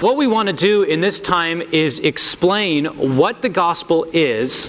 [0.00, 4.68] What we want to do in this time is explain what the gospel is,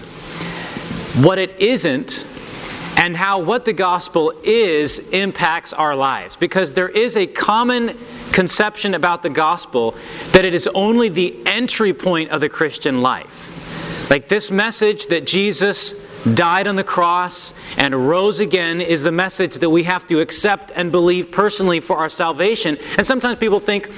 [1.18, 2.26] what it isn't,
[2.96, 6.38] and how what the gospel is impacts our lives.
[6.38, 7.98] Because there is a common
[8.32, 9.96] conception about the gospel
[10.32, 14.08] that it is only the entry point of the Christian life.
[14.10, 15.94] Like this message that Jesus
[16.36, 20.72] died on the cross and rose again is the message that we have to accept
[20.76, 22.78] and believe personally for our salvation.
[22.98, 23.90] And sometimes people think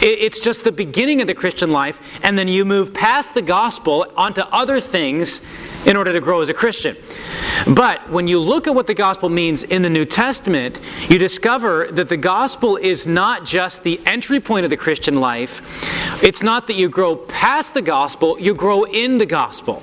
[0.00, 4.06] it's just the beginning of the Christian life, and then you move past the gospel
[4.16, 5.42] onto other things
[5.86, 6.96] in order to grow as a Christian.
[7.74, 11.88] But when you look at what the gospel means in the New Testament, you discover
[11.92, 16.22] that the gospel is not just the entry point of the Christian life.
[16.22, 19.82] It's not that you grow past the gospel, you grow in the gospel.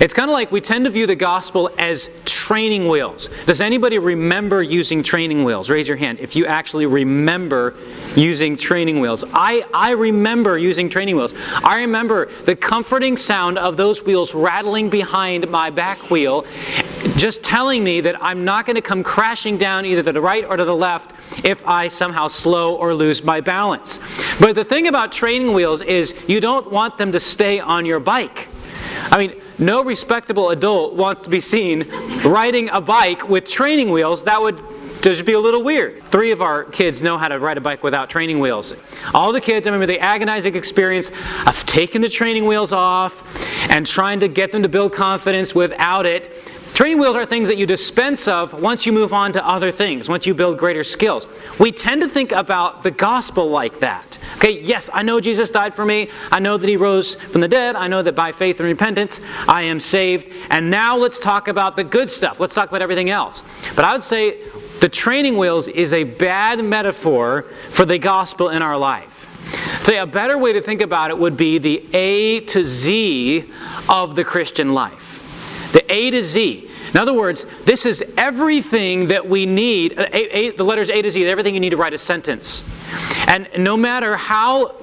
[0.00, 3.30] It's kind of like we tend to view the gospel as training wheels.
[3.46, 5.70] Does anybody remember using training wheels?
[5.70, 7.74] Raise your hand if you actually remember
[8.16, 9.24] using training wheels.
[9.32, 11.34] I, I remember using training wheels.
[11.64, 16.44] I remember the comforting sound of those wheels rattling behind my back wheel,
[17.16, 20.44] just telling me that I'm not going to come crashing down either to the right
[20.44, 21.12] or to the left
[21.44, 23.98] if I somehow slow or lose my balance.
[24.40, 28.00] But the thing about training wheels is you don't want them to stay on your
[28.00, 28.48] bike.
[29.10, 31.88] I mean, no respectable adult wants to be seen
[32.24, 34.24] riding a bike with training wheels.
[34.24, 34.60] That would
[35.02, 36.02] just be a little weird.
[36.04, 38.72] Three of our kids know how to ride a bike without training wheels.
[39.12, 41.10] All the kids, I remember the agonizing experience
[41.46, 43.36] of taking the training wheels off
[43.68, 46.32] and trying to get them to build confidence without it.
[46.74, 50.08] Training wheels are things that you dispense of once you move on to other things,
[50.08, 51.28] once you build greater skills.
[51.60, 54.18] We tend to think about the gospel like that.
[54.36, 56.08] Okay, yes, I know Jesus died for me.
[56.30, 57.76] I know that he rose from the dead.
[57.76, 60.32] I know that by faith and repentance I am saved.
[60.48, 62.40] And now let's talk about the good stuff.
[62.40, 63.42] Let's talk about everything else.
[63.76, 64.38] But I would say
[64.80, 69.18] the training wheels is a bad metaphor for the gospel in our life.
[69.84, 73.44] Say a better way to think about it would be the A to Z
[73.90, 75.11] of the Christian life.
[75.72, 76.68] The A to Z.
[76.92, 79.98] In other words, this is everything that we need.
[79.98, 82.64] Uh, a, a, the letters A to Z, everything you need to write a sentence.
[83.26, 84.74] And no matter how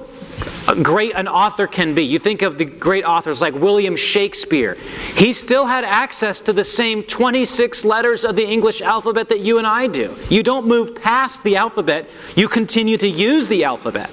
[0.82, 4.74] great an author can be, you think of the great authors like William Shakespeare,
[5.14, 9.58] he still had access to the same 26 letters of the English alphabet that you
[9.58, 10.14] and I do.
[10.28, 14.10] You don't move past the alphabet, you continue to use the alphabet.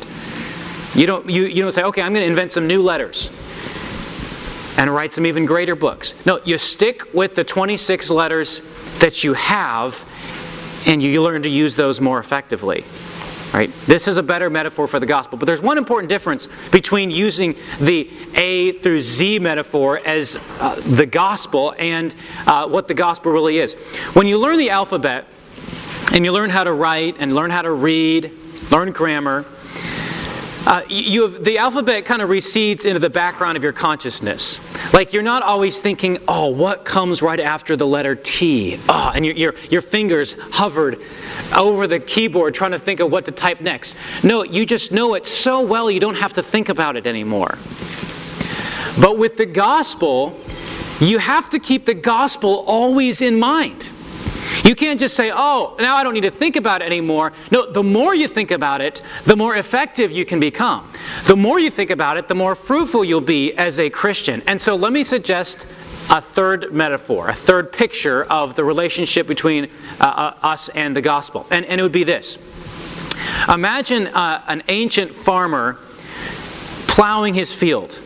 [0.93, 3.29] You don't, you, you don't say, okay, I'm going to invent some new letters
[4.77, 6.13] and write some even greater books.
[6.25, 8.61] No, you stick with the 26 letters
[8.99, 10.03] that you have
[10.85, 12.85] and you learn to use those more effectively.
[13.53, 13.71] Right?
[13.85, 15.37] This is a better metaphor for the gospel.
[15.37, 21.05] But there's one important difference between using the A through Z metaphor as uh, the
[21.05, 22.13] gospel and
[22.45, 23.73] uh, what the gospel really is.
[24.13, 25.25] When you learn the alphabet
[26.13, 28.31] and you learn how to write and learn how to read,
[28.69, 29.45] learn grammar,
[30.67, 34.59] uh, you have, the alphabet kind of recedes into the background of your consciousness.
[34.93, 38.77] Like you're not always thinking, oh, what comes right after the letter T?
[38.89, 40.99] Oh, and your, your, your fingers hovered
[41.55, 43.95] over the keyboard trying to think of what to type next.
[44.25, 47.57] No, you just know it so well you don't have to think about it anymore.
[48.99, 50.37] But with the gospel,
[50.99, 53.89] you have to keep the gospel always in mind.
[54.63, 57.33] You can't just say, oh, now I don't need to think about it anymore.
[57.51, 60.91] No, the more you think about it, the more effective you can become.
[61.25, 64.41] The more you think about it, the more fruitful you'll be as a Christian.
[64.47, 65.65] And so let me suggest
[66.09, 69.65] a third metaphor, a third picture of the relationship between
[69.99, 71.45] uh, uh, us and the gospel.
[71.51, 72.37] And, and it would be this
[73.49, 75.77] Imagine uh, an ancient farmer
[76.87, 77.99] plowing his field.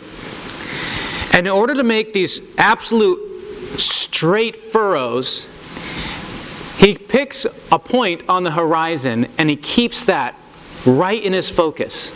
[1.34, 3.20] And in order to make these absolute
[3.80, 5.48] straight furrows,
[6.82, 10.36] he picks a point on the horizon and he keeps that
[10.84, 12.12] right in his focus.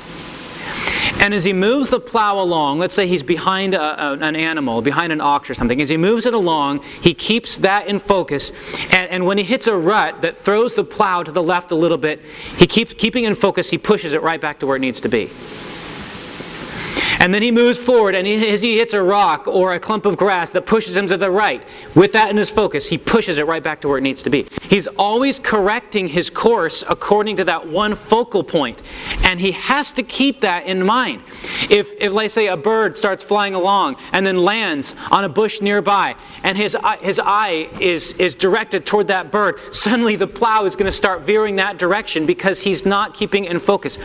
[1.21, 4.81] And as he moves the plow along, let's say he's behind a, a, an animal,
[4.81, 8.51] behind an ox or something, as he moves it along, he keeps that in focus.
[8.91, 11.75] And, and when he hits a rut that throws the plow to the left a
[11.75, 12.21] little bit,
[12.57, 15.09] he keeps keeping in focus, he pushes it right back to where it needs to
[15.09, 15.29] be.
[17.19, 20.17] And then he moves forward, and as he hits a rock or a clump of
[20.17, 21.63] grass that pushes him to the right,
[21.95, 24.29] with that in his focus, he pushes it right back to where it needs to
[24.29, 24.45] be.
[24.63, 28.81] He's always correcting his course according to that one focal point,
[29.23, 31.21] and he has to keep that in mind.
[31.69, 35.61] If, if let's say, a bird starts flying along and then lands on a bush
[35.61, 40.65] nearby, and his, uh, his eye is, is directed toward that bird, suddenly the plow
[40.65, 43.97] is going to start veering that direction because he's not keeping in focus.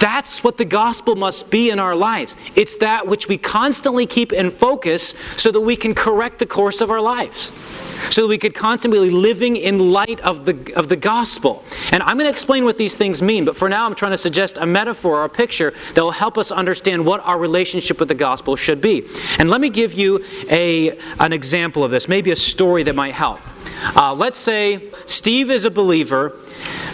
[0.00, 2.36] That's what the gospel must be in our lives.
[2.56, 6.80] It's that which we constantly keep in focus so that we can correct the course
[6.80, 7.50] of our lives
[8.10, 11.64] so that we could constantly be living in light of the, of the gospel.
[11.92, 14.18] And I'm going to explain what these things mean, but for now I'm trying to
[14.18, 18.08] suggest a metaphor or a picture that will help us understand what our relationship with
[18.08, 19.06] the gospel should be.
[19.38, 23.14] And let me give you a, an example of this, maybe a story that might
[23.14, 23.40] help.
[23.96, 26.38] Uh, let's say Steve is a believer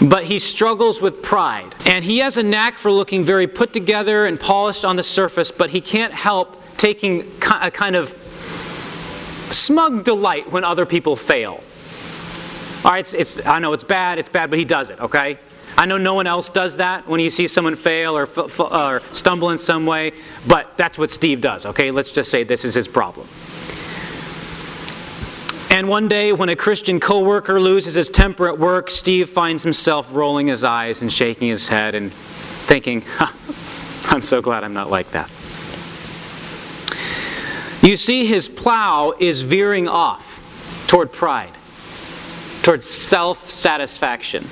[0.01, 1.75] but he struggles with pride.
[1.87, 5.51] And he has a knack for looking very put together and polished on the surface,
[5.51, 7.25] but he can't help taking
[7.61, 8.09] a kind of
[9.53, 11.63] smug delight when other people fail.
[12.85, 15.39] All right, it's, it's, I know it's bad, it's bad, but he does it, okay?
[15.77, 19.51] I know no one else does that when you see someone fail or, or stumble
[19.51, 20.13] in some way,
[20.47, 21.91] but that's what Steve does, okay?
[21.91, 23.27] Let's just say this is his problem.
[25.71, 30.13] And one day, when a Christian coworker loses his temper at work, Steve finds himself
[30.13, 33.05] rolling his eyes and shaking his head and thinking,
[34.11, 35.31] I'm so glad I'm not like that.
[37.83, 41.53] You see, his plow is veering off toward pride,
[42.63, 44.43] toward self satisfaction.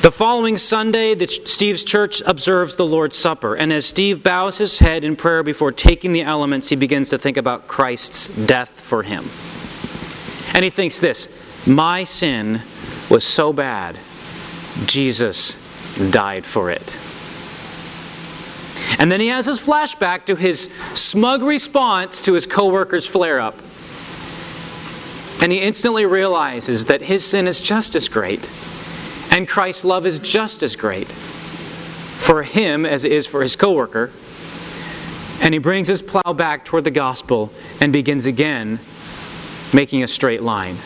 [0.00, 4.78] The following Sunday, the, Steve's church observes the Lord's Supper, and as Steve bows his
[4.78, 9.02] head in prayer before taking the elements, he begins to think about Christ's death for
[9.02, 9.24] him.
[10.56, 11.28] And he thinks this
[11.66, 12.62] My sin
[13.10, 13.96] was so bad,
[14.86, 15.54] Jesus
[16.10, 16.96] died for it.
[18.98, 23.54] And then he has his flashback to his smug response to his coworker's flare up.
[25.42, 28.50] And he instantly realizes that his sin is just as great,
[29.30, 34.10] and Christ's love is just as great for him as it is for his coworker.
[35.42, 38.78] And he brings his plow back toward the gospel and begins again
[39.72, 40.76] making a straight line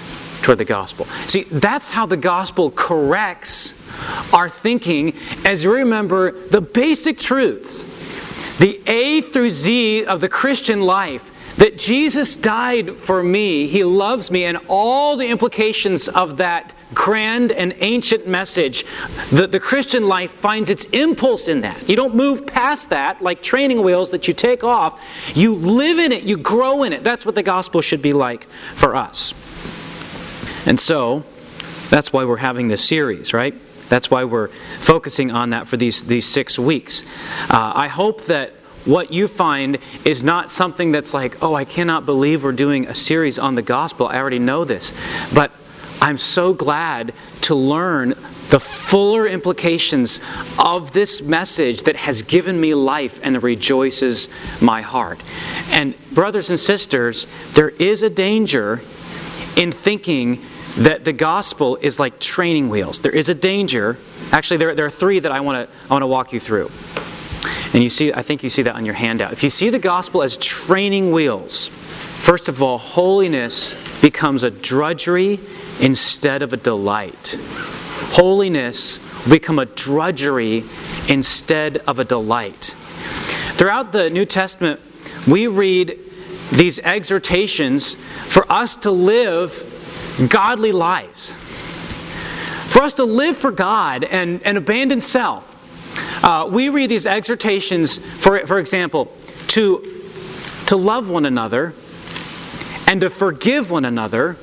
[0.43, 1.05] toward the gospel.
[1.27, 3.75] See, that's how the gospel corrects
[4.32, 7.85] our thinking as we remember the basic truths,
[8.59, 11.27] the A through Z of the Christian life.
[11.56, 17.52] That Jesus died for me, He loves me, and all the implications of that grand
[17.52, 18.84] and ancient message,
[19.31, 21.88] the, the Christian life finds its impulse in that.
[21.88, 25.00] You don't move past that like training wheels that you take off.
[25.34, 27.04] You live in it, you grow in it.
[27.04, 29.32] That's what the gospel should be like for us.
[30.66, 31.25] And so,
[31.88, 33.54] that's why we're having this series, right?
[33.88, 34.48] That's why we're
[34.78, 37.02] focusing on that for these, these six weeks.
[37.50, 38.52] Uh, I hope that
[38.84, 42.94] what you find is not something that's like, oh, I cannot believe we're doing a
[42.94, 44.06] series on the gospel.
[44.06, 44.94] I already know this.
[45.34, 45.50] But
[46.00, 47.12] I'm so glad
[47.43, 48.11] to learn
[48.50, 50.20] the fuller implications
[50.58, 54.29] of this message that has given me life and rejoices
[54.61, 55.23] my heart.
[55.70, 58.81] And, brothers and sisters, there is a danger
[59.56, 60.41] in thinking
[60.79, 63.03] that the gospel is like training wheels.
[63.03, 63.99] There is a danger.
[64.32, 66.70] Actually, there, there are three that I want to I want to walk you through.
[67.73, 69.32] And you see, I think you see that on your handout.
[69.32, 71.70] If you see the gospel as training wheels,
[72.20, 75.40] first of all, holiness becomes a drudgery
[75.81, 77.37] instead of a delight.
[78.12, 80.64] Holiness become a drudgery
[81.08, 82.75] instead of a delight.
[83.55, 84.81] Throughout the New Testament,
[85.26, 85.99] we read
[86.52, 89.67] these exhortations for us to live
[90.28, 91.32] godly lives.
[92.72, 95.46] For us to live for God and, and abandon self.
[96.22, 99.12] Uh, we read these exhortations, for, for example,
[99.49, 100.02] to,
[100.67, 101.75] to love one another
[102.90, 104.37] and to forgive one another,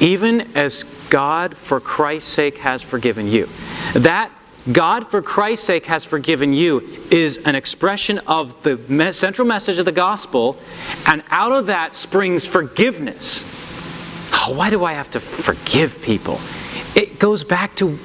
[0.00, 3.48] even as God, for Christ's sake, has forgiven you.
[3.94, 4.30] That
[4.70, 9.86] God, for Christ's sake, has forgiven you is an expression of the central message of
[9.86, 10.56] the gospel,
[11.08, 13.42] and out of that springs forgiveness
[14.32, 16.38] oh, why do I have to forgive people?
[16.94, 17.98] It goes back to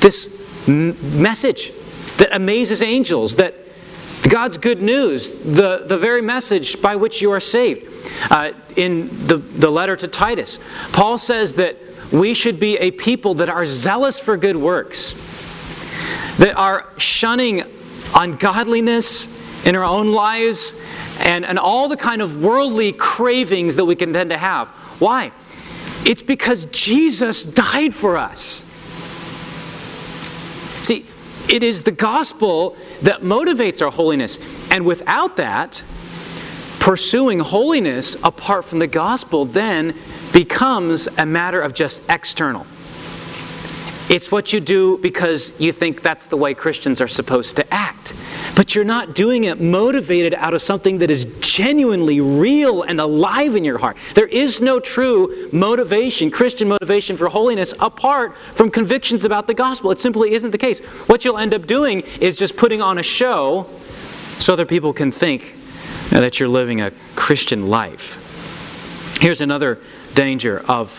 [0.00, 1.72] this m- message
[2.16, 3.54] that amazes angels, that
[4.28, 7.88] God's good news, the, the very message by which you are saved.
[8.30, 10.58] Uh, in the, the letter to Titus,
[10.92, 11.76] Paul says that
[12.12, 15.12] we should be a people that are zealous for good works,
[16.38, 17.62] that are shunning
[18.14, 20.74] ungodliness in our own lives
[21.20, 24.68] and, and all the kind of worldly cravings that we can tend to have.
[25.00, 25.32] Why?
[26.04, 28.64] It's because Jesus died for us.
[30.82, 31.06] See,
[31.48, 34.38] it is the gospel that motivates our holiness.
[34.70, 35.82] And without that,
[36.78, 39.94] pursuing holiness apart from the gospel then
[40.32, 42.66] becomes a matter of just external.
[44.08, 48.14] It's what you do because you think that's the way Christians are supposed to act.
[48.54, 53.56] But you're not doing it motivated out of something that is genuinely real and alive
[53.56, 53.96] in your heart.
[54.14, 59.90] There is no true motivation, Christian motivation for holiness, apart from convictions about the gospel.
[59.90, 60.80] It simply isn't the case.
[61.08, 63.66] What you'll end up doing is just putting on a show
[64.38, 65.54] so other people can think
[66.10, 68.18] that you're living a Christian life.
[69.20, 69.78] Here's another
[70.14, 70.90] danger of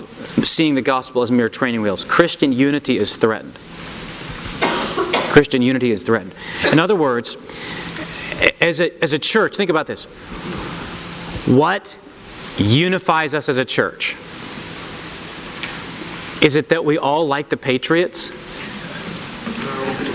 [0.44, 3.58] seeing the gospel as mere training wheels Christian unity is threatened.
[5.32, 6.34] Christian unity is threatened.
[6.72, 7.38] In other words,
[8.62, 10.06] as a, as a church, think about this.
[11.46, 11.98] What
[12.58, 14.16] unifies us as a church?
[16.44, 18.32] Is it that we all like the Patriots?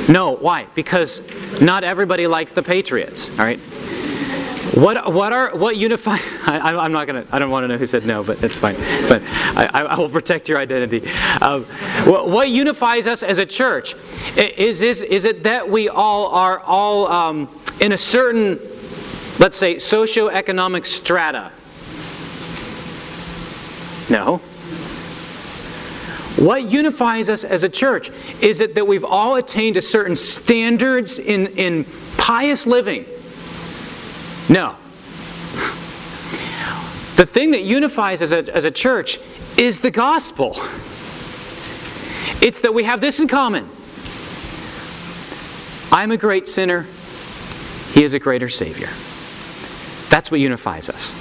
[0.08, 0.36] No.
[0.36, 0.66] Why?
[0.74, 1.20] Because
[1.60, 3.30] not everybody likes the Patriots.
[3.38, 3.58] All right.
[4.74, 6.18] What, what are what unify?
[6.46, 7.24] I, am not gonna.
[7.32, 8.76] I don't want to know who said no, but that's fine.
[9.08, 9.22] But
[9.56, 11.08] I, I will protect your identity.
[11.40, 11.64] Um,
[12.04, 13.94] what, what, unifies us as a church
[14.36, 17.48] is is is it that we all are all um,
[17.80, 18.58] in a certain,
[19.38, 21.50] let's say, socioeconomic strata?
[24.10, 24.40] No.
[26.38, 28.10] What unifies us as a church
[28.40, 31.84] is it that we've all attained a certain standards in, in
[32.16, 33.06] pious living.
[34.48, 34.76] No.
[37.16, 39.18] The thing that unifies as a, as a church
[39.56, 40.52] is the gospel.
[42.40, 43.68] It's that we have this in common
[45.90, 46.86] I'm a great sinner,
[47.92, 48.88] He is a greater Savior.
[50.10, 51.14] That's what unifies us.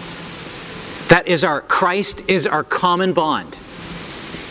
[1.07, 3.55] That is our, Christ is our common bond.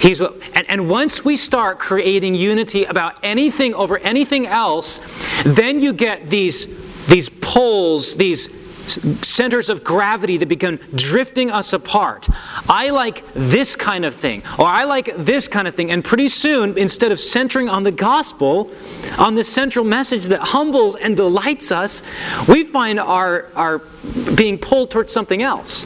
[0.00, 5.00] He's what, and, and once we start creating unity about anything over anything else,
[5.44, 6.66] then you get these,
[7.06, 8.48] these poles, these
[8.86, 12.28] centers of gravity that begin drifting us apart.
[12.68, 15.90] I like this kind of thing, or I like this kind of thing.
[15.90, 18.70] And pretty soon, instead of centering on the gospel,
[19.18, 22.02] on the central message that humbles and delights us,
[22.48, 23.78] we find our, our
[24.34, 25.84] being pulled towards something else.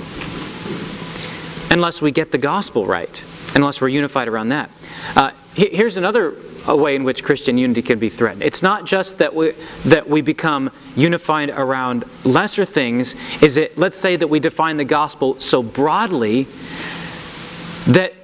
[1.73, 4.71] Unless we get the gospel right unless we're unified around that.
[5.17, 6.33] Uh, here's another
[6.69, 8.43] way in which Christian unity can be threatened.
[8.43, 9.53] It's not just that we
[9.87, 13.15] that we become unified around lesser things.
[13.43, 13.77] Is it?
[13.79, 16.47] Let's say that we define the gospel so broadly
[17.87, 18.15] that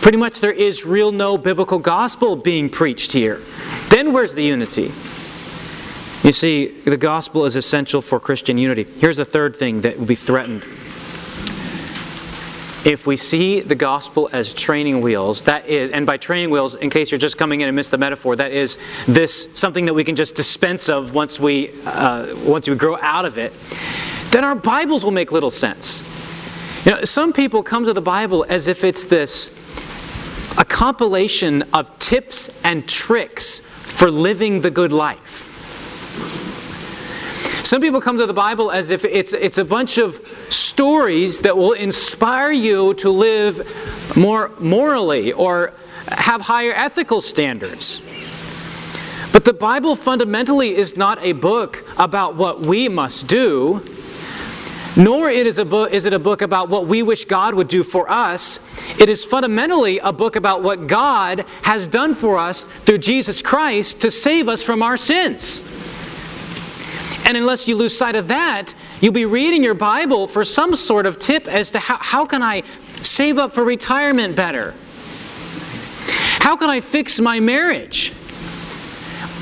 [0.00, 3.40] pretty much there is real no biblical gospel being preached here.
[3.88, 4.92] Then where's the unity?
[6.22, 8.84] You see, the gospel is essential for Christian unity.
[8.84, 10.64] Here's the third thing that will be threatened
[12.86, 16.88] if we see the gospel as training wheels, that is, and by training wheels, in
[16.88, 18.78] case you're just coming in and missed the metaphor, that is
[19.08, 23.24] this something that we can just dispense of once we uh, once we grow out
[23.24, 23.52] of it,
[24.30, 26.00] then our Bibles will make little sense.
[26.86, 29.50] You know, some people come to the Bible as if it's this
[30.56, 35.45] a compilation of tips and tricks for living the good life.
[37.66, 41.56] Some people come to the Bible as if it's, it's a bunch of stories that
[41.56, 45.72] will inspire you to live more morally or
[46.06, 48.00] have higher ethical standards.
[49.32, 53.84] But the Bible fundamentally is not a book about what we must do,
[54.96, 58.08] nor is, book, is it a book about what we wish God would do for
[58.08, 58.60] us.
[59.00, 64.00] It is fundamentally a book about what God has done for us through Jesus Christ
[64.02, 65.85] to save us from our sins.
[67.26, 71.06] And unless you lose sight of that, you'll be reading your Bible for some sort
[71.06, 72.62] of tip as to how, how can I
[73.02, 74.74] save up for retirement better?
[76.38, 78.12] How can I fix my marriage?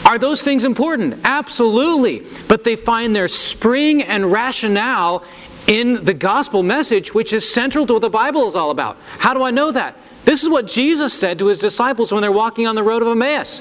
[0.06, 1.20] Are those things important?
[1.24, 2.22] Absolutely.
[2.48, 5.22] But they find their spring and rationale
[5.66, 8.96] in the gospel message, which is central to what the Bible is all about.
[9.18, 9.96] How do I know that?
[10.24, 13.08] This is what Jesus said to his disciples when they're walking on the road of
[13.08, 13.60] Emmaus.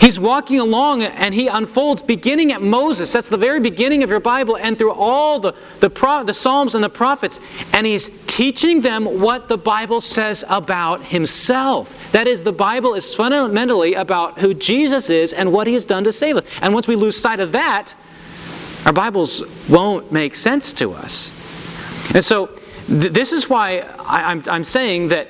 [0.00, 3.12] He's walking along and he unfolds, beginning at Moses.
[3.12, 6.74] That's the very beginning of your Bible, and through all the, the, Pro, the Psalms
[6.74, 7.40] and the prophets.
[7.72, 12.12] And he's teaching them what the Bible says about himself.
[12.12, 16.04] That is, the Bible is fundamentally about who Jesus is and what he has done
[16.04, 16.44] to save us.
[16.62, 17.94] And once we lose sight of that,
[18.86, 21.32] our Bibles won't make sense to us.
[22.14, 22.46] And so,
[22.86, 25.28] th- this is why I, I'm, I'm saying that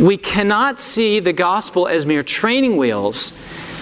[0.00, 3.32] we cannot see the gospel as mere training wheels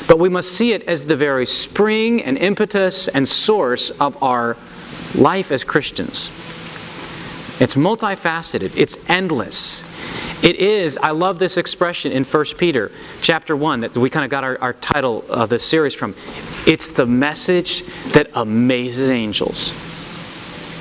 [0.06, 4.56] but we must see it as the very spring and impetus and source of our
[5.14, 6.28] life as Christians.
[7.60, 9.84] It's multifaceted, it's endless.
[10.42, 12.90] It is, I love this expression in 1 Peter
[13.20, 16.16] chapter 1 that we kind of got our, our title of this series from.
[16.66, 19.70] It's the message that amazes angels.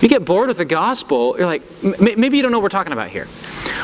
[0.02, 1.62] You get bored with the gospel, you're like,
[2.00, 3.28] maybe you don't know what we're talking about here.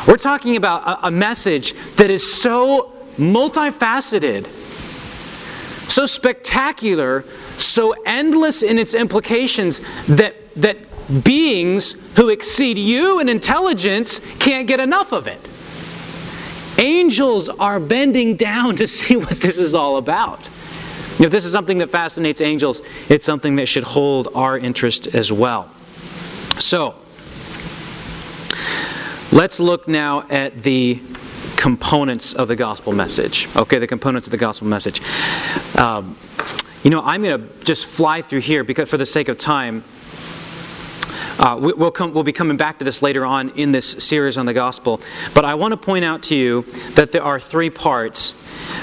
[0.07, 4.47] We're talking about a, a message that is so multifaceted
[5.87, 7.23] so spectacular,
[7.57, 10.77] so endless in its implications that, that
[11.23, 15.39] beings who exceed you in intelligence can't get enough of it.
[16.79, 20.45] Angels are bending down to see what this is all about.
[21.19, 25.31] If this is something that fascinates angels, it's something that should hold our interest as
[25.31, 25.67] well.
[26.59, 26.93] So,
[29.31, 31.01] let's look now at the
[31.57, 33.49] components of the gospel message.
[33.55, 35.01] Okay, the components of the gospel message.
[35.75, 36.15] Um,
[36.83, 39.83] you know, I'm going to just fly through here because, for the sake of time,
[41.39, 44.37] uh, we, will come, we'll be coming back to this later on in this series
[44.37, 45.01] on the gospel.
[45.33, 46.61] But I want to point out to you
[46.93, 48.33] that there are three parts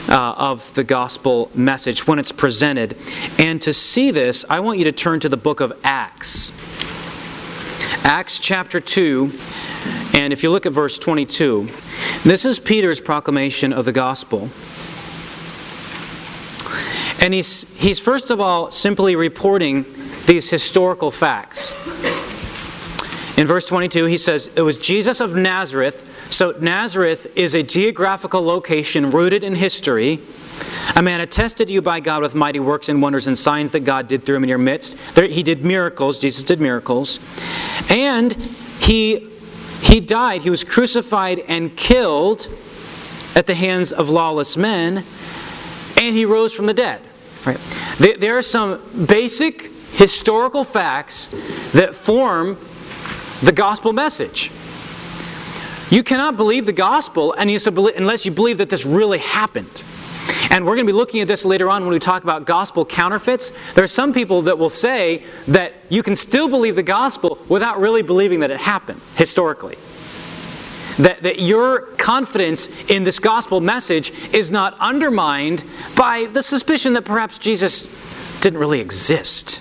[0.09, 2.97] uh, of the gospel message when it's presented.
[3.39, 6.53] And to see this, I want you to turn to the book of Acts.
[8.03, 9.33] Acts chapter 2.
[10.15, 11.69] And if you look at verse 22,
[12.25, 14.49] this is Peter's proclamation of the gospel.
[17.23, 19.85] And he's, he's first of all simply reporting
[20.27, 21.73] these historical facts.
[23.39, 26.29] In verse 22, he says, It was Jesus of Nazareth.
[26.31, 30.21] So, Nazareth is a geographical location rooted in history.
[30.97, 33.81] A man attested to you by God with mighty works and wonders and signs that
[33.81, 34.97] God did through him in your midst.
[35.15, 36.19] There, he did miracles.
[36.19, 37.19] Jesus did miracles.
[37.91, 39.29] And he,
[39.81, 40.43] he died.
[40.43, 42.49] He was crucified and killed
[43.35, 45.05] at the hands of lawless men.
[46.01, 47.01] And he rose from the dead.
[47.45, 47.59] Right?
[47.99, 51.29] There, there are some basic historical facts
[51.73, 52.57] that form
[53.43, 54.51] the gospel message.
[55.91, 59.83] You cannot believe the gospel unless you believe that this really happened.
[60.51, 62.85] And we're going to be looking at this later on when we talk about gospel
[62.85, 63.53] counterfeits.
[63.75, 67.81] There are some people that will say that you can still believe the gospel without
[67.81, 69.77] really believing that it happened historically.
[70.99, 75.65] That, that your confidence in this gospel message is not undermined
[75.97, 79.61] by the suspicion that perhaps Jesus didn't really exist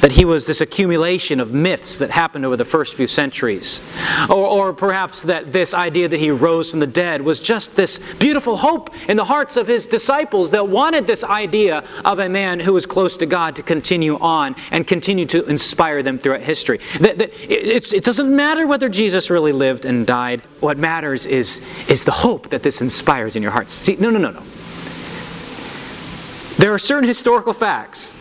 [0.00, 3.80] that he was this accumulation of myths that happened over the first few centuries.
[4.28, 7.98] Or, or, perhaps that this idea that he rose from the dead was just this
[8.18, 12.60] beautiful hope in the hearts of his disciples that wanted this idea of a man
[12.60, 16.78] who was close to God to continue on and continue to inspire them throughout history.
[17.00, 20.42] That, that it, it doesn't matter whether Jesus really lived and died.
[20.60, 23.74] What matters is, is the hope that this inspires in your hearts.
[23.74, 24.42] See, no, no, no, no.
[26.58, 28.14] There are certain historical facts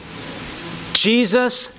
[1.02, 1.72] Jesus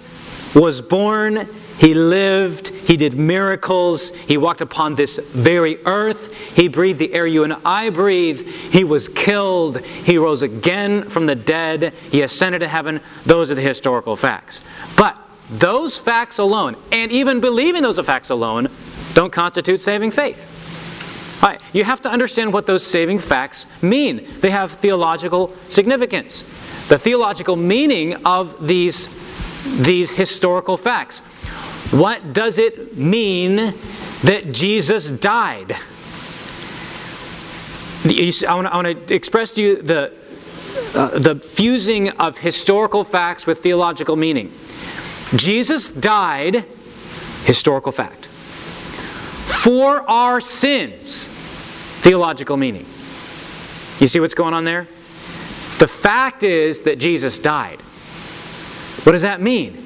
[0.54, 1.48] was born,
[1.78, 7.26] he lived, he did miracles, he walked upon this very earth, he breathed the air
[7.26, 12.60] you and I breathe, he was killed, he rose again from the dead, he ascended
[12.60, 13.00] to heaven.
[13.26, 14.62] Those are the historical facts.
[14.96, 15.16] But
[15.50, 18.68] those facts alone, and even believing those facts alone,
[19.14, 20.57] don't constitute saving faith.
[21.72, 24.26] You have to understand what those saving facts mean.
[24.40, 26.44] They have theological significance
[26.88, 29.08] the theological meaning of these,
[29.78, 31.20] these historical facts.
[31.90, 33.74] What does it mean
[34.22, 35.76] that Jesus died?
[38.04, 40.12] I want to, I want to express to you the,
[40.94, 44.50] uh, the fusing of historical facts with theological meaning.
[45.36, 46.64] Jesus died,
[47.44, 48.28] historical fact,
[49.58, 51.26] for our sins,
[52.00, 52.86] theological meaning.
[53.98, 54.84] You see what's going on there?
[55.78, 57.80] The fact is that Jesus died.
[59.02, 59.76] What does that mean?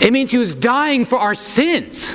[0.00, 2.10] It means he was dying for our sins.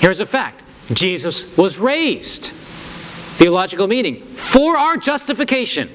[0.00, 2.46] Here's a fact Jesus was raised.
[2.46, 5.88] Theological meaning for our justification.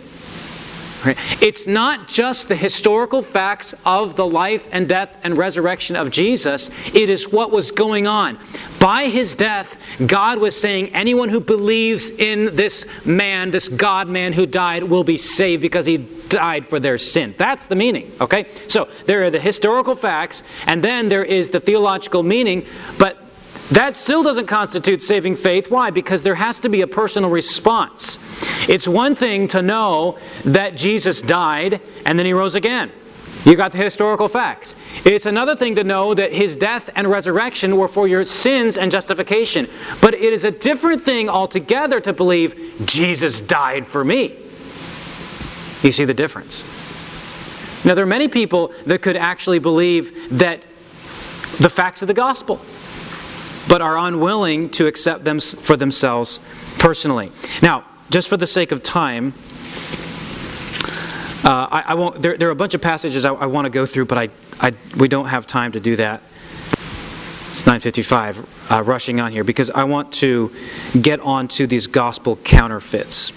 [1.41, 6.69] It's not just the historical facts of the life and death and resurrection of Jesus,
[6.93, 8.39] it is what was going on.
[8.79, 14.33] By his death, God was saying anyone who believes in this man, this God man
[14.33, 15.97] who died, will be saved because he
[16.29, 17.33] died for their sin.
[17.37, 18.47] That's the meaning, okay?
[18.67, 22.65] So there are the historical facts, and then there is the theological meaning,
[22.97, 23.22] but
[23.71, 25.71] that still doesn't constitute saving faith.
[25.71, 25.89] Why?
[25.89, 28.19] Because there has to be a personal response.
[28.69, 32.91] It's one thing to know that Jesus died and then he rose again.
[33.45, 34.73] You got the historical facts.
[35.03, 38.89] It's another thing to know that his death and resurrection were for your sins and
[38.89, 39.67] justification.
[40.01, 44.37] But it is a different thing altogether to believe Jesus died for me.
[45.83, 46.63] You see the difference?
[47.85, 50.61] Now, there are many people that could actually believe that
[51.59, 52.61] the facts of the gospel,
[53.67, 56.39] but are unwilling to accept them for themselves
[56.79, 57.31] personally.
[57.61, 59.33] Now, just for the sake of time,
[61.43, 62.21] uh, I, I, won't.
[62.21, 64.29] There, there, are a bunch of passages I, I want to go through, but I,
[64.61, 66.21] I, we don't have time to do that.
[67.51, 70.51] It's 9:55, uh, rushing on here because I want to
[71.01, 73.31] get on to these gospel counterfeits.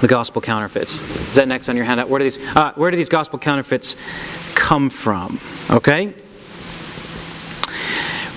[0.00, 1.00] The gospel counterfeits.
[1.00, 2.08] Is that next on your handout?
[2.08, 2.38] Where do these?
[2.56, 3.96] Uh, where do these gospel counterfeits
[4.54, 5.40] come from?
[5.70, 6.14] Okay.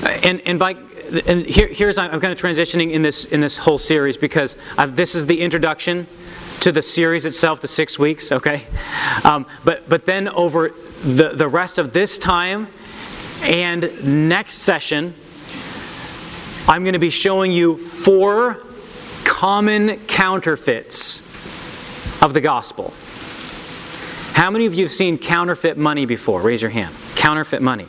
[0.04, 0.76] And and by
[1.28, 4.96] and here, here's I'm kind of transitioning in this in this whole series because I've,
[4.96, 6.08] this is the introduction
[6.62, 8.64] to the series itself, the six weeks, okay?
[9.24, 10.70] Um, but, but then over
[11.04, 12.68] the, the rest of this time
[13.42, 15.16] and next session,
[16.68, 18.60] I'm going to be showing you four
[19.24, 21.22] common counterfeits
[22.22, 22.94] of the gospel.
[24.34, 26.42] How many of you have seen counterfeit money before?
[26.42, 26.94] Raise your hand.
[27.16, 27.88] Counterfeit money.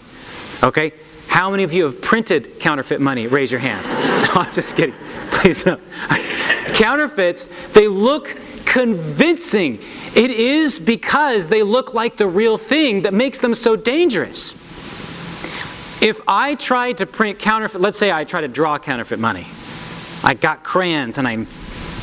[0.62, 0.94] Okay?
[1.32, 3.26] How many of you have printed counterfeit money?
[3.26, 3.86] Raise your hand.
[4.22, 4.94] No, I'm just kidding.
[5.30, 5.78] Please no.
[6.74, 9.78] Counterfeits, they look convincing.
[10.14, 14.52] It is because they look like the real thing that makes them so dangerous.
[16.02, 19.46] If I tried to print counterfeit, let's say I try to draw counterfeit money.
[20.22, 21.46] I got crayons and I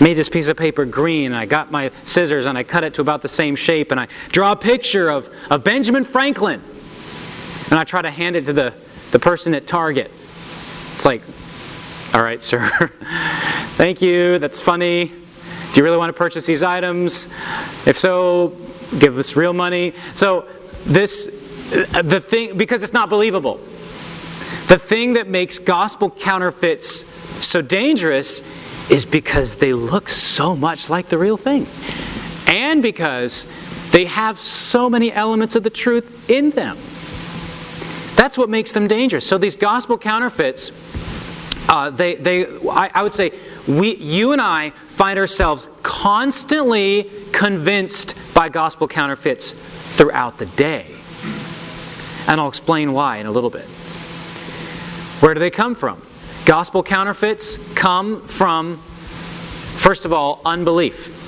[0.04, 2.96] made this piece of paper green and I got my scissors and I cut it
[2.96, 6.62] to about the same shape and I draw a picture of, of Benjamin Franklin
[7.70, 8.74] and I try to hand it to the,
[9.12, 10.12] the person at Target.
[10.94, 11.22] It's like,
[12.14, 12.68] all right, sir,
[13.76, 15.06] thank you, that's funny.
[15.06, 17.28] Do you really want to purchase these items?
[17.86, 18.56] If so,
[19.00, 19.94] give us real money.
[20.16, 20.48] So,
[20.86, 21.28] this,
[21.94, 23.58] uh, the thing, because it's not believable.
[24.68, 27.06] The thing that makes gospel counterfeits
[27.46, 28.42] so dangerous
[28.90, 31.68] is because they look so much like the real thing.
[32.48, 33.46] And because
[33.92, 36.78] they have so many elements of the truth in them.
[38.20, 39.26] That's what makes them dangerous.
[39.26, 40.74] So these gospel counterfeits,
[41.70, 43.32] uh, they, they, I, I would say,
[43.66, 49.54] we, you and I find ourselves constantly convinced by gospel counterfeits
[49.96, 50.86] throughout the day.
[52.28, 53.64] And I'll explain why in a little bit.
[55.22, 56.02] Where do they come from?
[56.46, 58.80] Gospel counterfeits come from,
[59.78, 61.19] first of all, unbelief.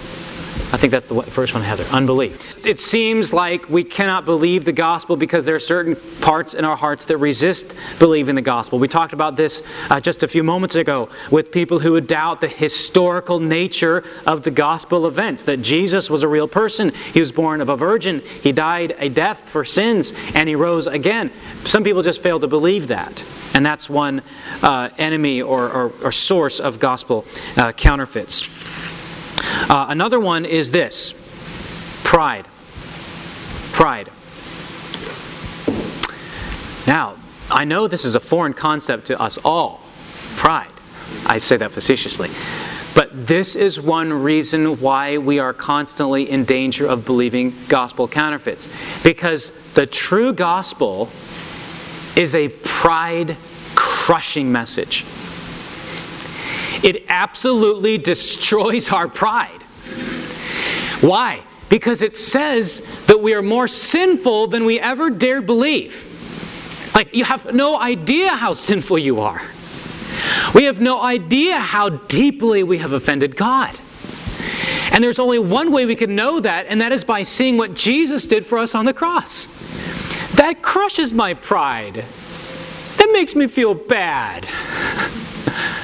[0.73, 1.83] I think that's the first one, Heather.
[1.91, 2.65] Unbelief.
[2.65, 6.77] It seems like we cannot believe the gospel because there are certain parts in our
[6.77, 8.79] hearts that resist believing the gospel.
[8.79, 12.39] We talked about this uh, just a few moments ago with people who would doubt
[12.39, 16.93] the historical nature of the gospel events that Jesus was a real person.
[17.13, 20.87] He was born of a virgin, he died a death for sins, and he rose
[20.87, 21.31] again.
[21.65, 23.23] Some people just fail to believe that.
[23.53, 24.21] And that's one
[24.63, 27.25] uh, enemy or, or, or, source of gospel
[27.57, 28.43] uh, counterfeits.
[29.71, 31.13] Uh, another one is this
[32.03, 32.45] pride.
[33.71, 34.09] Pride.
[36.85, 37.15] Now,
[37.49, 39.79] I know this is a foreign concept to us all
[40.35, 40.67] pride.
[41.25, 42.27] I say that facetiously.
[42.93, 48.67] But this is one reason why we are constantly in danger of believing gospel counterfeits.
[49.03, 51.07] Because the true gospel
[52.17, 53.37] is a pride
[53.75, 55.05] crushing message.
[56.83, 59.60] It absolutely destroys our pride.
[61.01, 61.43] Why?
[61.69, 66.91] Because it says that we are more sinful than we ever dared believe.
[66.93, 69.41] Like, you have no idea how sinful you are.
[70.53, 73.77] We have no idea how deeply we have offended God.
[74.91, 77.73] And there's only one way we can know that, and that is by seeing what
[77.73, 79.47] Jesus did for us on the cross.
[80.35, 82.03] That crushes my pride.
[82.97, 84.47] That makes me feel bad.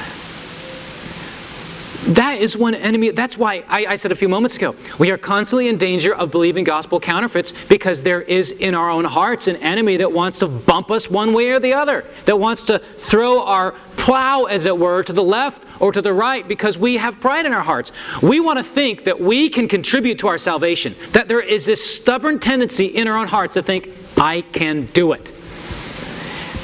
[2.07, 3.11] That is one enemy.
[3.11, 6.31] That's why I, I, said a few moments ago we are constantly in danger of
[6.31, 10.47] believing gospel counterfeits because there is in our own hearts an enemy that wants to
[10.47, 14.77] bump us one way or the other, that wants to throw our plow, as it
[14.77, 17.91] were, to the left or to the right because we have pride in our hearts.
[18.23, 21.83] We want to think that we can contribute to our salvation, that there is this
[21.83, 25.29] stubborn tendency in our own hearts to think, I can do it.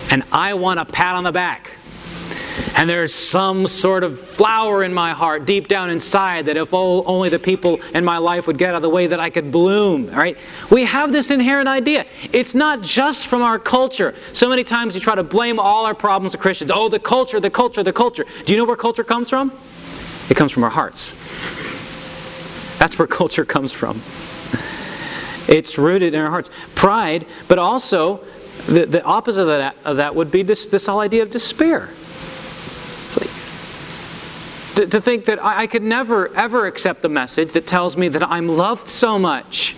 [0.10, 1.72] And I want a pat on the back.
[2.76, 7.30] And there's some sort of flower in my heart deep down inside that if only
[7.30, 10.08] the people in my life would get out of the way that I could bloom,
[10.08, 10.36] right?
[10.72, 12.06] We have this inherent idea.
[12.32, 14.16] It's not just from our culture.
[14.34, 16.72] So many times we try to blame all our problems to Christians.
[16.74, 18.26] Oh, the culture, the culture, the culture.
[18.46, 19.52] Do you know where culture comes from?
[20.30, 21.12] It comes from our hearts.
[22.80, 24.02] That's where culture comes from.
[25.48, 26.50] It's rooted in our hearts.
[26.74, 28.24] Pride, but also
[28.66, 31.90] the, the opposite of that, of that would be this, this whole idea of despair.
[34.76, 38.08] To, to think that I, I could never, ever accept a message that tells me
[38.10, 39.76] that I'm loved so much,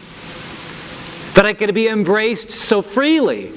[1.33, 3.51] that I could be embraced so freely.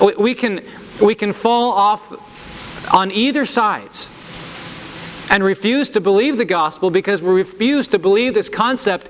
[0.00, 0.60] We, we can,
[1.00, 4.10] we can fall off on either sides
[5.30, 9.08] and refuse to believe the gospel because we refuse to believe this concept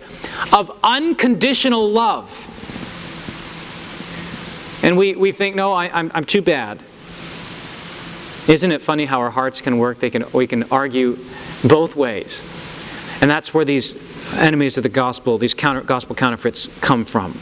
[0.53, 2.47] of unconditional love.
[4.83, 6.79] And we, we think, no, I, I'm, I'm too bad.
[8.49, 10.01] Isn't it funny how our hearts can work?
[10.01, 11.19] They can, we can argue
[11.67, 12.43] both ways.
[13.21, 13.95] And that's where these
[14.39, 17.35] enemies of the gospel, these counter, gospel counterfeits, come from.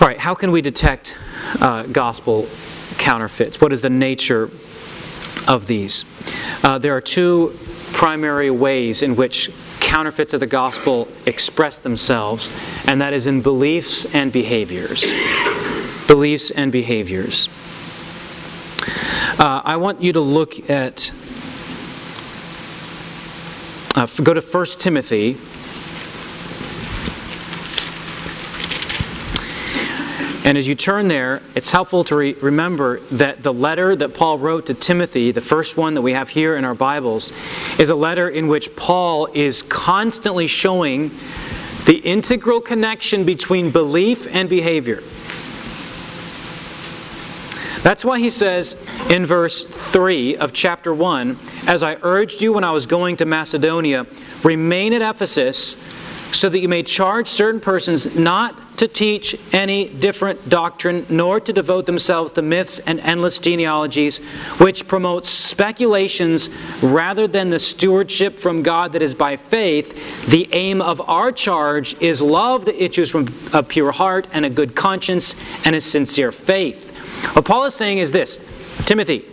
[0.00, 1.16] All right, how can we detect
[1.60, 2.46] uh, gospel
[2.98, 3.60] counterfeits?
[3.60, 4.44] What is the nature
[5.48, 6.04] of these?
[6.62, 7.56] Uh, there are two
[7.92, 9.50] primary ways in which
[9.80, 12.52] counterfeits of the gospel express themselves,
[12.86, 15.04] and that is in beliefs and behaviors.
[16.06, 17.48] Beliefs and behaviors.
[19.38, 21.10] Uh, I want you to look at,
[23.96, 25.36] uh, go to 1 Timothy
[30.46, 34.38] And as you turn there, it's helpful to re- remember that the letter that Paul
[34.38, 37.32] wrote to Timothy, the first one that we have here in our Bibles,
[37.78, 41.10] is a letter in which Paul is constantly showing
[41.86, 45.02] the integral connection between belief and behavior.
[47.84, 48.76] That's why he says
[49.10, 53.26] in verse 3 of chapter 1 As I urged you when I was going to
[53.26, 54.06] Macedonia,
[54.42, 55.76] remain at Ephesus
[56.34, 61.52] so that you may charge certain persons not to teach any different doctrine, nor to
[61.52, 64.16] devote themselves to myths and endless genealogies,
[64.58, 66.48] which promote speculations
[66.82, 70.26] rather than the stewardship from God that is by faith.
[70.28, 74.50] The aim of our charge is love that issues from a pure heart and a
[74.50, 75.34] good conscience
[75.66, 76.83] and a sincere faith.
[77.32, 78.38] What Paul is saying is this.
[78.86, 79.24] Timothy,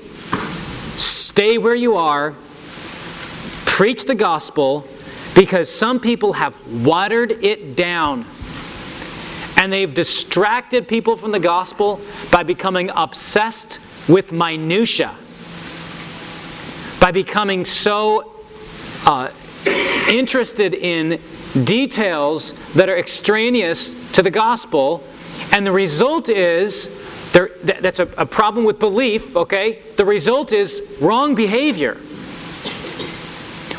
[0.98, 2.34] stay where you are,
[3.66, 4.88] preach the gospel,
[5.36, 8.26] because some people have watered it down.
[9.58, 12.02] And they've distracted people from the gospel
[12.32, 15.16] by becoming obsessed with minutia,
[17.00, 18.34] by becoming so
[19.06, 19.30] uh,
[20.10, 21.20] interested in
[21.64, 25.04] details that are extraneous to the gospel.
[25.52, 26.88] And the result is
[27.34, 29.80] there, that's a, a problem with belief, okay?
[29.96, 31.96] The result is wrong behavior.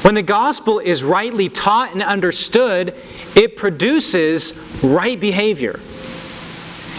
[0.03, 2.95] When the gospel is rightly taught and understood,
[3.37, 5.79] it produces right behavior.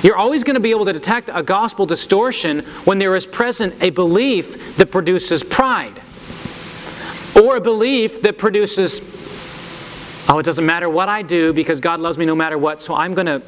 [0.03, 3.73] You're always going to be able to detect a gospel distortion when there is present
[3.81, 5.99] a belief that produces pride,
[7.41, 8.99] or a belief that produces,
[10.29, 12.93] oh, it doesn't matter what I do because God loves me no matter what, so
[12.93, 13.41] I'm going to.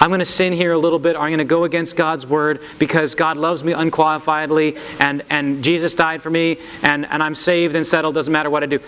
[0.00, 2.26] I'm going to sin here a little bit, or I'm going to go against God's
[2.26, 7.34] word because God loves me unqualifiedly and, and Jesus died for me and, and I'm
[7.34, 8.80] saved and settled, doesn't matter what I do.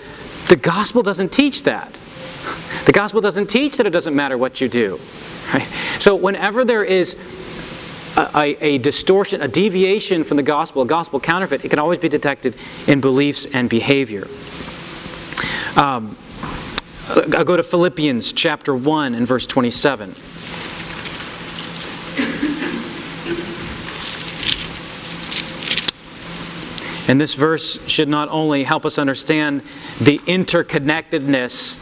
[0.48, 1.92] The gospel doesn't teach that.
[2.87, 4.98] The gospel doesn't teach that it doesn't matter what you do.
[5.53, 5.66] Right?
[5.98, 7.16] So whenever there is
[8.16, 12.09] a, a, distortion, a deviation from the gospel, a gospel counterfeit, it can always be
[12.09, 12.55] detected
[12.87, 14.26] in beliefs and behavior.
[15.76, 16.16] Um,
[17.09, 20.14] I'll go to Philippians chapter 1 and verse 27.
[27.11, 29.62] And this verse should not only help us understand
[30.01, 31.77] the interconnectedness,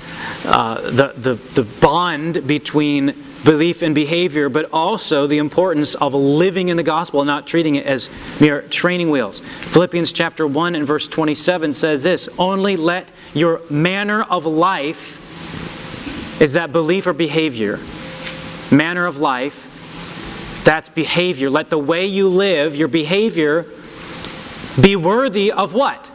[0.47, 3.15] uh, the, the, the bond between
[3.45, 7.75] belief and behavior, but also the importance of living in the gospel and not treating
[7.75, 8.09] it as
[8.41, 9.41] mere training wheels.
[9.41, 16.55] Philippians chapter 1 and verse 27 says this Only let your manner of life, is
[16.55, 17.79] that belief or behavior?
[18.73, 21.51] Manner of life, that's behavior.
[21.51, 23.67] Let the way you live, your behavior,
[24.81, 26.11] be worthy of what?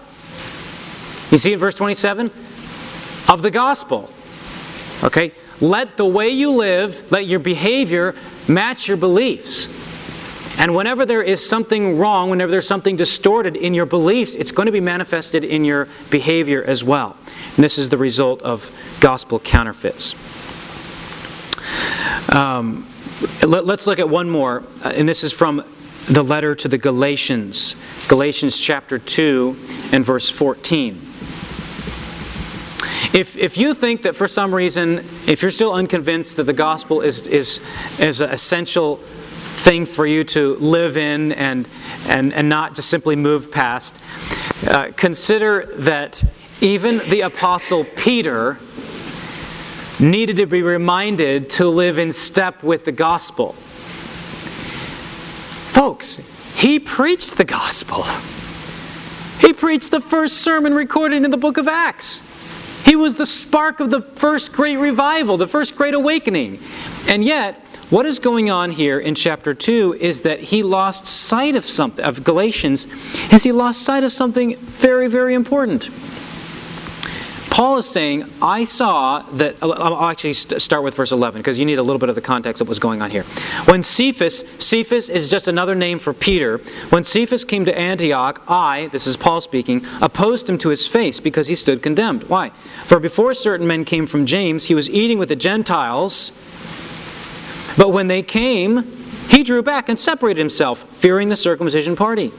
[1.31, 2.27] You see in verse 27?
[3.29, 4.09] Of the gospel.
[5.03, 5.31] Okay?
[5.61, 8.15] Let the way you live, let your behavior
[8.47, 9.67] match your beliefs.
[10.59, 14.67] And whenever there is something wrong, whenever there's something distorted in your beliefs, it's going
[14.67, 17.17] to be manifested in your behavior as well.
[17.55, 20.13] And this is the result of gospel counterfeits.
[22.33, 22.87] Um,
[23.41, 25.63] let, us look at one more, uh, and this is from
[26.07, 27.75] the letter to the Galatians,
[28.07, 29.55] Galatians chapter 2
[29.93, 30.95] and verse 14.
[33.13, 37.01] If, if you think that for some reason, if you're still unconvinced that the gospel
[37.01, 37.61] is, is,
[37.99, 41.67] is an essential thing for you to live in and,
[42.07, 43.99] and, and not just simply move past,
[44.67, 46.23] uh, consider that
[46.59, 48.57] even the Apostle Peter
[49.99, 53.55] needed to be reminded to live in step with the gospel.
[55.73, 56.17] Folks,
[56.55, 58.03] he preached the gospel.
[59.39, 62.21] He preached the first sermon recorded in the book of Acts.
[62.85, 66.59] He was the spark of the first great revival, the first great awakening.
[67.07, 67.55] And yet,
[67.89, 72.05] what is going on here in chapter 2 is that he lost sight of something
[72.05, 72.85] of Galatians
[73.33, 75.89] is he lost sight of something very very important.
[77.53, 79.61] Paul is saying, I saw that.
[79.61, 82.15] Uh, uh, I'll actually start with verse 11 because you need a little bit of
[82.15, 83.21] the context of what's going on here.
[83.65, 86.57] When Cephas, Cephas is just another name for Peter.
[86.89, 91.19] When Cephas came to Antioch, I, this is Paul speaking, opposed him to his face
[91.19, 92.23] because he stood condemned.
[92.23, 92.49] Why?
[92.85, 96.31] For before certain men came from James, he was eating with the Gentiles.
[97.77, 98.83] But when they came,
[99.29, 102.31] he drew back and separated himself, fearing the circumcision party.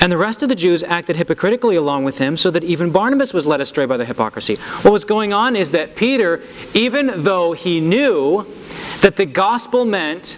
[0.00, 3.32] And the rest of the Jews acted hypocritically along with him, so that even Barnabas
[3.32, 4.56] was led astray by their hypocrisy.
[4.82, 6.42] What was going on is that Peter,
[6.74, 8.46] even though he knew
[9.00, 10.36] that the gospel meant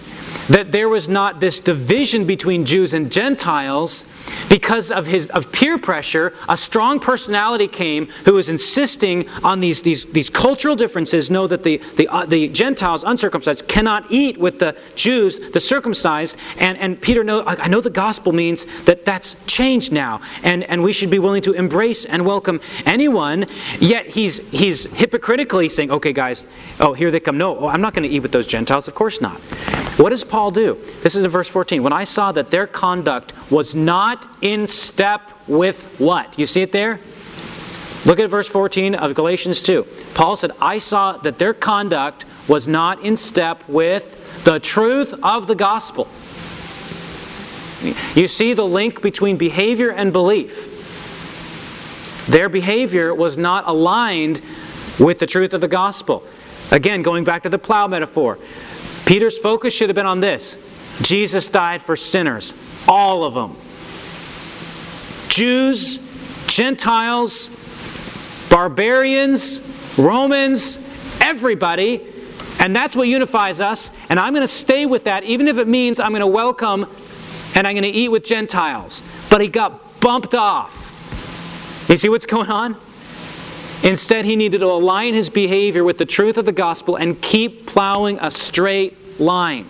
[0.48, 4.04] that there was not this division between Jews and Gentiles
[4.48, 9.82] because of his of peer pressure a strong personality came who was insisting on these
[9.82, 14.58] these, these cultural differences know that the the, uh, the Gentiles uncircumcised cannot eat with
[14.58, 19.36] the Jews the circumcised and and Peter know I know the gospel means that that's
[19.46, 23.46] changed now and and we should be willing to embrace and welcome anyone
[23.80, 26.46] yet he's he's hypocritically saying okay guys
[26.80, 27.38] oh here they come.
[27.38, 29.40] No oh, I'm not going to eat with those Gentiles of course not.
[29.96, 30.74] What does Paul do?
[31.02, 31.82] This is in verse 14.
[31.82, 36.38] When I saw that their conduct was not in step with what?
[36.38, 37.00] You see it there?
[38.04, 39.84] Look at verse 14 of Galatians 2.
[40.14, 45.46] Paul said, I saw that their conduct was not in step with the truth of
[45.48, 46.06] the gospel.
[48.14, 50.74] You see the link between behavior and belief.
[52.28, 54.40] Their behavior was not aligned
[54.98, 56.22] with the truth of the gospel.
[56.70, 58.38] Again, going back to the plow metaphor.
[59.06, 60.58] Peter's focus should have been on this
[61.02, 62.52] Jesus died for sinners,
[62.88, 63.56] all of them.
[65.28, 65.98] Jews,
[66.46, 67.50] Gentiles,
[68.48, 69.60] barbarians,
[69.98, 70.78] Romans,
[71.20, 72.12] everybody.
[72.58, 73.90] And that's what unifies us.
[74.08, 76.86] And I'm going to stay with that, even if it means I'm going to welcome
[77.54, 79.02] and I'm going to eat with Gentiles.
[79.28, 80.84] But he got bumped off.
[81.90, 82.76] You see what's going on?
[83.82, 87.66] Instead, he needed to align his behavior with the truth of the gospel and keep
[87.66, 89.66] plowing a straight line.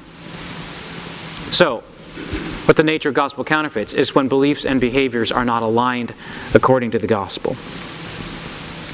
[1.50, 1.82] So,
[2.66, 6.14] what the nature of gospel counterfeits is when beliefs and behaviors are not aligned
[6.54, 7.56] according to the gospel.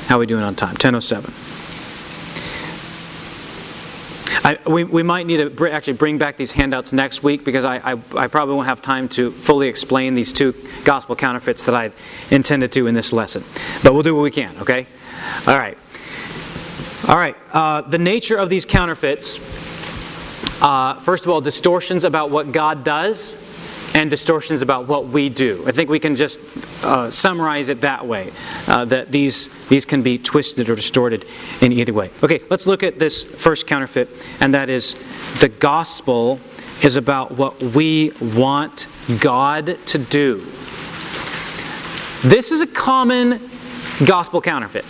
[0.08, 0.72] How are we doing on time?
[0.72, 1.32] 1007.
[4.44, 7.64] I, we, we might need to br- actually bring back these handouts next week because
[7.64, 11.76] I, I, I, probably won't have time to fully explain these two gospel counterfeits that
[11.76, 11.92] I
[12.30, 13.44] intended to in this lesson.
[13.84, 14.86] But we'll do what we can, okay?
[15.46, 15.78] All right.
[17.08, 17.36] All right.
[17.52, 19.38] Uh, the nature of these counterfeits
[20.62, 23.34] uh, first of all, distortions about what God does
[23.96, 25.64] and distortions about what we do.
[25.66, 26.38] I think we can just
[26.84, 28.30] uh, summarize it that way
[28.68, 31.26] uh, that these, these can be twisted or distorted
[31.60, 32.10] in either way.
[32.22, 34.08] Okay, let's look at this first counterfeit,
[34.40, 34.94] and that is
[35.40, 36.38] the gospel
[36.84, 38.86] is about what we want
[39.20, 40.38] God to do.
[42.22, 43.40] This is a common
[44.06, 44.84] gospel counterfeit.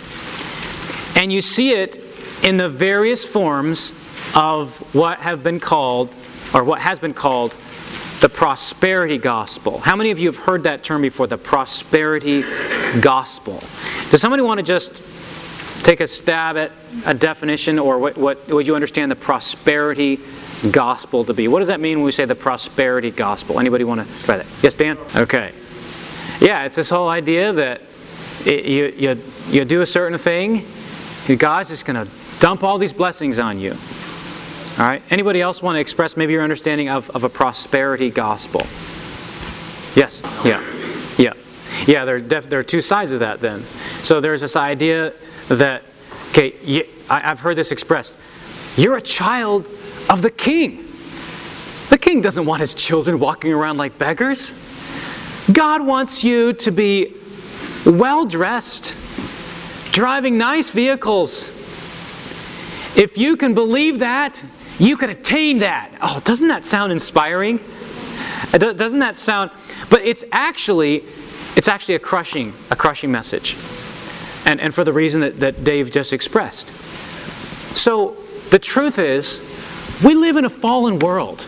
[1.15, 1.99] And you see it
[2.43, 3.91] in the various forms
[4.35, 6.13] of what have been called,
[6.53, 7.53] or what has been called,
[8.21, 9.79] the prosperity gospel.
[9.79, 12.43] How many of you have heard that term before, the prosperity
[13.01, 13.61] gospel?
[14.11, 14.91] Does somebody want to just
[15.83, 16.71] take a stab at
[17.05, 20.19] a definition, or what, what would you understand the prosperity
[20.71, 21.47] gospel to be?
[21.49, 23.59] What does that mean when we say the prosperity gospel?
[23.59, 24.47] Anybody want to try that?
[24.61, 24.97] Yes, Dan?
[25.15, 25.51] Okay.
[26.39, 27.81] Yeah, it's this whole idea that
[28.45, 30.65] it, you, you, you do a certain thing,
[31.27, 33.71] God's just going to dump all these blessings on you.
[34.79, 35.01] All right.
[35.09, 38.61] Anybody else want to express maybe your understanding of, of a prosperity gospel?
[39.95, 40.21] Yes.
[40.43, 40.63] Yeah.
[41.17, 41.33] Yeah.
[41.85, 42.05] Yeah.
[42.05, 43.39] There, def- there are two sides of that.
[43.39, 43.61] Then,
[44.01, 45.13] so there's this idea
[45.47, 45.83] that
[46.31, 48.17] okay, you, I, I've heard this expressed.
[48.75, 49.67] You're a child
[50.09, 50.85] of the king.
[51.89, 54.53] The king doesn't want his children walking around like beggars.
[55.51, 57.13] God wants you to be
[57.85, 58.95] well dressed,
[59.93, 61.47] driving nice vehicles.
[62.97, 64.43] If you can believe that,
[64.79, 65.91] you can attain that.
[66.01, 67.59] Oh, doesn't that sound inspiring?
[68.53, 69.51] Uh, doesn't that sound
[69.89, 71.03] but it's actually
[71.55, 73.55] it's actually a crushing a crushing message.
[74.45, 76.69] And and for the reason that, that Dave just expressed.
[77.77, 78.17] So
[78.49, 79.39] the truth is
[80.03, 81.45] we live in a fallen world.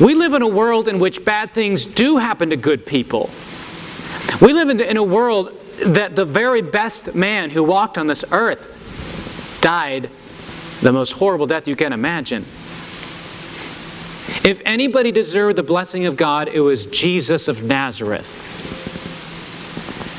[0.00, 3.30] We live in a world in which bad things do happen to good people.
[4.40, 5.52] We live in, in a world
[5.86, 10.08] that the very best man who walked on this earth died
[10.80, 12.42] the most horrible death you can imagine.
[14.44, 18.42] If anybody deserved the blessing of God, it was Jesus of Nazareth.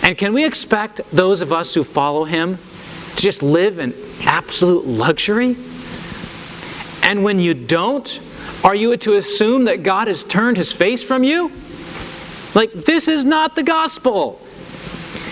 [0.04, 4.86] And can we expect those of us who follow him to just live in absolute
[4.86, 5.56] luxury?
[7.04, 8.20] And when you don't,
[8.64, 11.52] are you to assume that God has turned his face from you?
[12.56, 14.42] Like, this is not the gospel.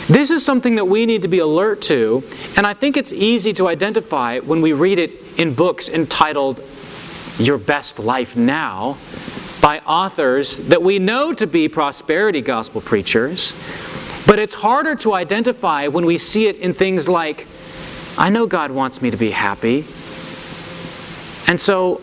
[0.08, 2.24] This is something that we need to be alert to,
[2.58, 6.62] and I think it's easy to identify when we read it in books entitled
[7.38, 8.97] Your Best Life Now
[9.62, 13.54] by authors that we know to be prosperity gospel preachers.
[14.28, 17.47] But it's harder to identify when we see it in things like,
[18.18, 19.86] I know God wants me to be happy.
[21.47, 22.01] And so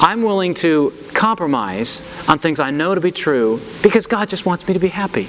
[0.00, 4.66] I'm willing to compromise on things I know to be true because God just wants
[4.66, 5.28] me to be happy.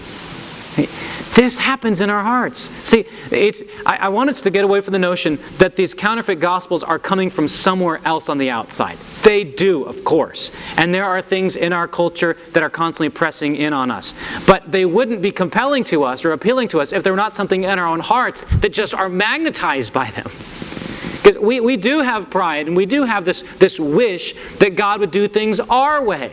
[0.75, 2.69] This happens in our hearts.
[2.87, 6.39] See, it's, I, I, want us to get away from the notion that these counterfeit
[6.39, 8.97] gospels are coming from somewhere else on the outside.
[9.23, 10.51] They do, of course.
[10.77, 14.13] And there are things in our culture that are constantly pressing in on us.
[14.45, 17.35] But they wouldn't be compelling to us or appealing to us if there were not
[17.35, 20.25] something in our own hearts that just are magnetized by them.
[20.25, 24.99] Because we, we do have pride and we do have this, this wish that God
[24.99, 26.31] would do things our way.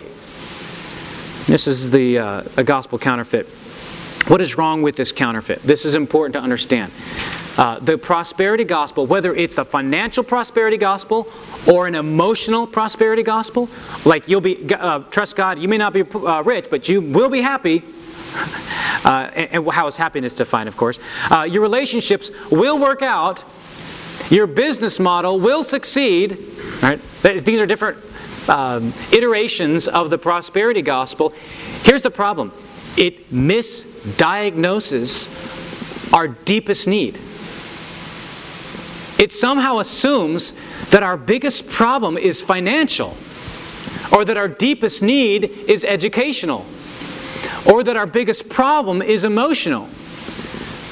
[1.46, 3.46] This is the uh, a gospel counterfeit.
[4.30, 5.60] What is wrong with this counterfeit?
[5.64, 6.92] This is important to understand.
[7.58, 11.26] Uh, the prosperity gospel, whether it's a financial prosperity gospel
[11.66, 13.68] or an emotional prosperity gospel,
[14.04, 17.28] like you'll be, uh, trust God, you may not be uh, rich, but you will
[17.28, 17.82] be happy.
[19.02, 20.98] Uh, and, and, how is happiness defined, of course?
[21.30, 23.42] Uh, your relationships will work out.
[24.28, 26.36] Your business model will succeed.
[26.82, 27.00] Right?
[27.22, 27.96] These are different
[28.46, 31.32] um, iterations of the prosperity gospel.
[31.82, 32.52] Here's the problem
[32.96, 35.28] it misdiagnoses
[36.12, 37.18] our deepest need.
[39.18, 40.52] It somehow assumes
[40.90, 43.16] that our biggest problem is financial,
[44.12, 46.64] or that our deepest need is educational,
[47.70, 49.88] or that our biggest problem is emotional.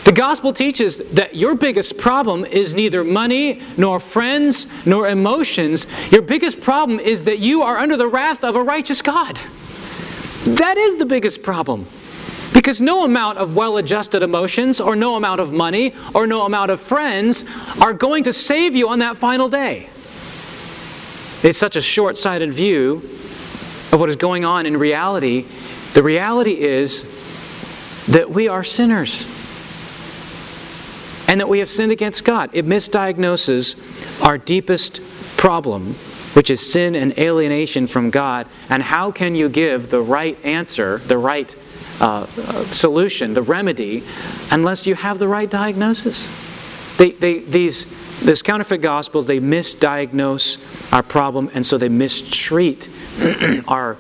[0.05, 5.87] The gospel teaches that your biggest problem is neither money, nor friends, nor emotions.
[6.11, 9.39] Your biggest problem is that you are under the wrath of a righteous God.
[10.57, 11.87] That is the biggest problem.
[12.55, 16.71] Because no amount of well adjusted emotions, or no amount of money, or no amount
[16.71, 17.45] of friends
[17.81, 19.89] are going to save you on that final day.
[21.43, 22.97] It's such a short sighted view
[23.93, 25.45] of what is going on in reality.
[25.93, 29.23] The reality is that we are sinners
[31.29, 32.51] and that we have sinned against God.
[32.55, 35.01] It misdiagnoses our deepest
[35.37, 35.95] problem
[36.35, 38.47] which is sin and alienation from God.
[38.71, 41.55] And how can you give the right answer, the right
[42.01, 44.05] uh, solution, the remedy,
[44.51, 46.29] unless you have the right diagnosis?
[46.97, 47.87] They, they, these,
[48.21, 52.89] these counterfeit gospels, they misdiagnose our problem, and so they mistreat
[53.69, 53.97] our,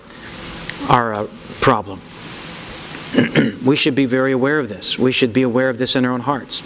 [0.88, 1.26] our uh,
[1.60, 2.00] problem.
[3.64, 4.98] we should be very aware of this.
[4.98, 6.62] We should be aware of this in our own hearts.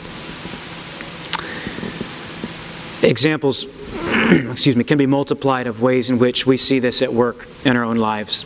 [3.04, 3.66] Examples
[4.50, 7.76] excuse me, can be multiplied of ways in which we see this at work in
[7.76, 8.44] our own lives.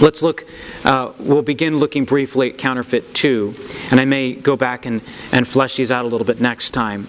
[0.00, 0.44] Let's look,
[0.84, 3.54] uh, we'll begin looking briefly at counterfeit 2,
[3.92, 5.00] and I may go back and,
[5.30, 7.06] and flesh these out a little bit next time.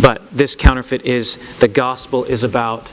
[0.00, 2.90] But this counterfeit is the gospel is about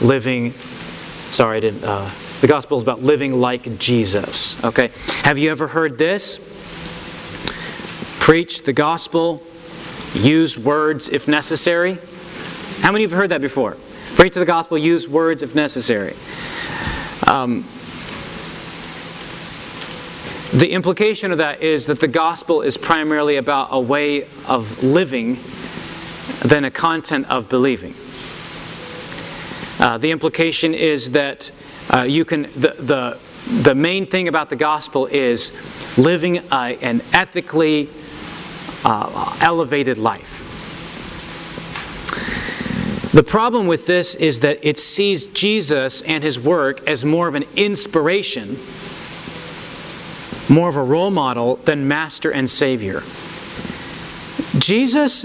[0.00, 2.08] living, sorry, I didn't, uh,
[2.40, 4.62] the gospel is about living like Jesus.
[4.62, 4.90] Okay?
[5.22, 6.38] Have you ever heard this?
[8.20, 9.42] Preach the gospel,
[10.14, 11.98] use words if necessary.
[12.80, 13.76] How many of you have heard that before?
[14.14, 16.14] Preach the gospel, use words if necessary.
[17.26, 17.64] Um,
[20.52, 25.38] the implication of that is that the gospel is primarily about a way of living
[26.42, 27.94] than a content of believing.
[29.78, 31.50] Uh, the implication is that
[31.92, 33.18] uh, you can the, the
[33.62, 35.52] the main thing about the gospel is
[35.98, 37.88] living an ethically
[38.84, 40.35] uh, elevated life.
[43.16, 47.34] The problem with this is that it sees Jesus and his work as more of
[47.34, 48.58] an inspiration,
[50.54, 53.00] more of a role model than master and savior.
[54.58, 55.22] Jesus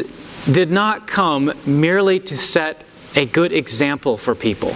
[0.49, 2.85] did not come merely to set
[3.17, 4.69] a good example for people.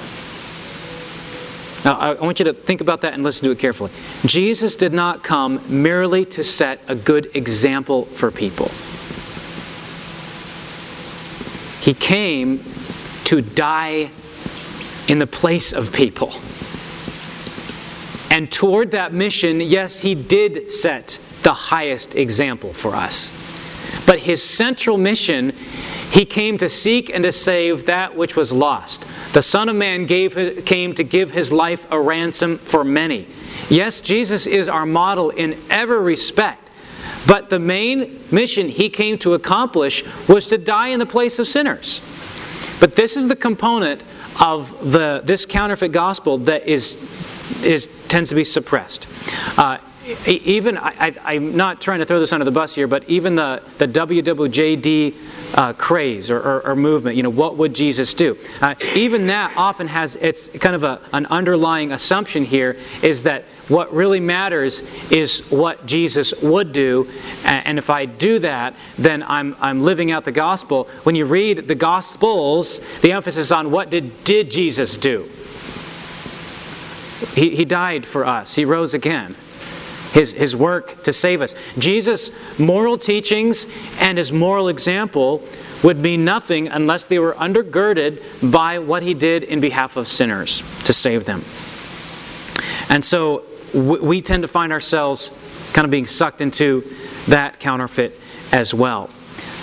[1.86, 3.92] Now, I want you to think about that and listen to it carefully.
[4.26, 8.70] Jesus did not come merely to set a good example for people.
[11.80, 12.60] He came
[13.26, 14.10] to die
[15.08, 16.34] in the place of people.
[18.32, 23.32] And toward that mission, yes, he did set the highest example for us.
[24.06, 25.52] But his central mission,
[26.12, 29.06] he came to seek and to save that which was lost.
[29.34, 33.28] The Son of Man gave, came to give his life a ransom for many.
[33.70, 36.70] Yes, Jesus is our model in every respect.
[37.28, 41.48] But the main mission he came to accomplish was to die in the place of
[41.48, 42.02] sinners.
[42.80, 44.02] But this is the component
[44.42, 46.98] of the, this counterfeit gospel that is,
[47.64, 49.08] is, tends to be suppressed.
[49.58, 49.78] Uh,
[50.28, 53.64] even, I, am not trying to throw this under the bus here, but even the,
[53.80, 58.38] the WWJD uh, craze or, or, or, movement, you know, what would Jesus do?
[58.62, 63.46] Uh, even that often has, it's kind of a, an underlying assumption here is that
[63.68, 67.10] what really matters is what Jesus would do.
[67.44, 70.86] And if I do that, then I'm, I'm living out the gospel.
[71.04, 75.28] When you read the gospels, the emphasis on what did, did Jesus do?
[77.34, 79.36] He, he died for us, He rose again.
[80.14, 81.54] His, his work to save us.
[81.78, 83.68] Jesus' moral teachings
[84.00, 85.44] and his moral example
[85.84, 90.60] would mean nothing unless they were undergirded by what he did in behalf of sinners
[90.86, 91.42] to save them.
[92.90, 93.44] And so
[93.76, 95.32] we tend to find ourselves
[95.74, 96.84] kind of being sucked into
[97.28, 98.20] that counterfeit
[98.52, 99.10] as well.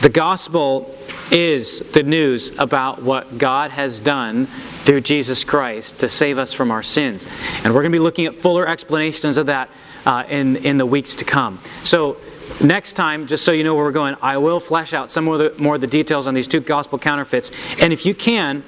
[0.02, 0.94] The gospel
[1.30, 6.70] is the news about what God has done through Jesus Christ to save us from
[6.70, 7.26] our sins.
[7.64, 9.70] And we're going to be looking at fuller explanations of that
[10.04, 11.58] uh, in, in the weeks to come.
[11.84, 12.18] So,
[12.62, 15.40] next time, just so you know where we're going, I will flesh out some more
[15.40, 17.50] of the, more of the details on these two gospel counterfeits.
[17.80, 18.64] And if you can,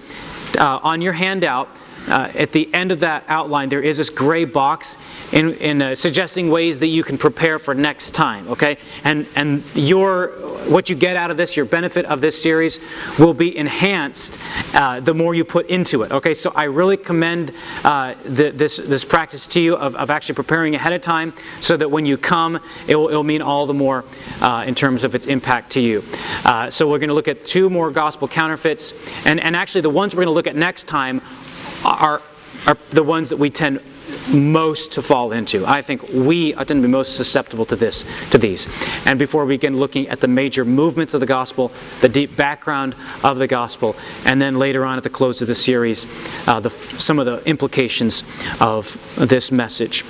[0.59, 1.69] uh, on your handout,
[2.09, 4.97] uh, at the end of that outline, there is this gray box
[5.33, 8.49] in, in uh, suggesting ways that you can prepare for next time.
[8.49, 10.29] Okay, and and your
[10.69, 12.81] what you get out of this, your benefit of this series,
[13.19, 14.39] will be enhanced
[14.75, 16.13] uh, the more you put into it.
[16.13, 17.53] Okay, so I really commend
[17.85, 21.77] uh, the, this this practice to you of, of actually preparing ahead of time, so
[21.77, 24.05] that when you come, it will, it will mean all the more
[24.41, 26.03] uh, in terms of its impact to you.
[26.45, 28.93] Uh, so we're going to look at two more gospel counterfeits,
[29.27, 31.21] and and actually the ones we're going to look at next time
[31.85, 32.23] are,
[32.67, 33.81] are the ones that we tend
[34.33, 35.67] most to fall into.
[35.67, 38.67] I think we tend to be most susceptible to this, to these.
[39.07, 42.95] And before we begin looking at the major movements of the gospel, the deep background
[43.23, 46.07] of the gospel, and then later on at the close of the series,
[46.49, 48.25] uh, the, some of the implications
[48.61, 50.03] of this message.